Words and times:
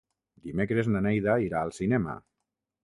Dimecres 0.45 0.89
na 0.95 1.03
Neida 1.09 1.37
irà 1.49 1.63
al 1.69 1.77
cinema. 1.81 2.19